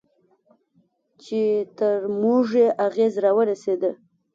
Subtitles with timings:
[1.23, 1.41] چې
[1.77, 3.81] تر موږ یې اغېز راورسېد.